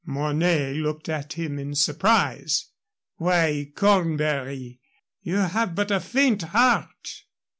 [0.03, 2.71] Mornay looked at him in surprise.
[3.17, 4.79] "Why, Cornbury,
[5.21, 7.25] you have but a faint heart!"